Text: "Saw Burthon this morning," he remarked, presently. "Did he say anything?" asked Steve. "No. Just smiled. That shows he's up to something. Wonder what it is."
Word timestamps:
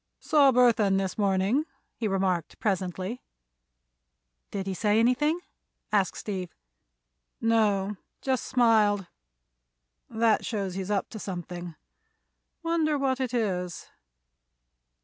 "Saw 0.19 0.51
Burthon 0.51 0.97
this 0.97 1.15
morning," 1.15 1.65
he 1.95 2.07
remarked, 2.07 2.57
presently. 2.59 3.21
"Did 4.49 4.65
he 4.65 4.73
say 4.73 4.97
anything?" 4.97 5.39
asked 5.91 6.17
Steve. 6.17 6.55
"No. 7.39 7.97
Just 8.19 8.45
smiled. 8.45 9.05
That 10.09 10.43
shows 10.43 10.73
he's 10.73 10.89
up 10.89 11.11
to 11.11 11.19
something. 11.19 11.75
Wonder 12.63 12.97
what 12.97 13.19
it 13.19 13.31
is." 13.31 13.89